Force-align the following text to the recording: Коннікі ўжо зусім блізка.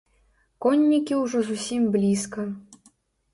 Коннікі 0.65 1.13
ўжо 1.23 1.43
зусім 1.51 1.85
блізка. 1.97 2.47